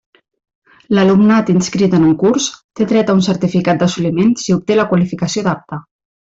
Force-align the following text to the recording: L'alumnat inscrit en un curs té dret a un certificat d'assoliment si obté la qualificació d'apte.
L'alumnat 0.97 1.51
inscrit 1.53 1.93
en 1.99 2.07
un 2.07 2.15
curs 2.23 2.49
té 2.81 2.89
dret 2.93 3.13
a 3.13 3.17
un 3.19 3.23
certificat 3.29 3.85
d'assoliment 3.85 4.35
si 4.47 4.57
obté 4.59 4.81
la 4.83 4.91
qualificació 4.95 5.49
d'apte. 5.51 5.81